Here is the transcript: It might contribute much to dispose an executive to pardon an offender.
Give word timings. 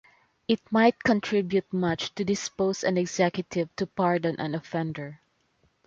It 0.47 0.59
might 0.71 1.03
contribute 1.03 1.71
much 1.71 2.15
to 2.15 2.25
dispose 2.25 2.83
an 2.83 2.97
executive 2.97 3.69
to 3.75 3.85
pardon 3.85 4.35
an 4.39 4.55
offender. 4.55 5.21